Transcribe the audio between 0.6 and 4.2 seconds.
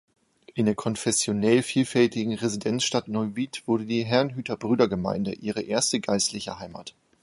der konfessionell vielfältigen Residenzstadt Neuwied wurde die